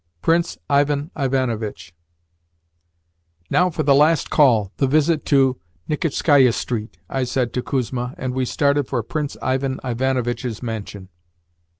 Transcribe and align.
PRINCE 0.23 0.57
IVAN 0.67 1.11
IVANOVITCH 1.15 1.93
"Now 3.51 3.69
for 3.69 3.83
the 3.83 3.93
last 3.93 4.31
call 4.31 4.71
the 4.77 4.87
visit 4.87 5.25
to 5.27 5.59
Nikitskaia 5.87 6.51
Street," 6.55 6.97
I 7.07 7.23
said 7.23 7.53
to 7.53 7.61
Kuzma, 7.61 8.15
and 8.17 8.33
we 8.33 8.45
started 8.45 8.87
for 8.87 9.03
Prince 9.03 9.37
Ivan 9.43 9.79
Ivanovitch's 9.83 10.63
mansion. 10.63 11.09